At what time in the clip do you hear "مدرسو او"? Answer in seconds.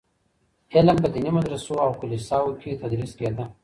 1.37-1.91